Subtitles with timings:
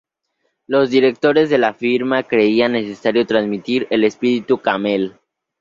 [0.65, 5.19] Los directores de la firma creían necesario transmitir "el espíritu Camel".